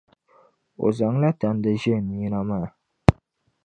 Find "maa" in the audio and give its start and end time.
2.49-2.67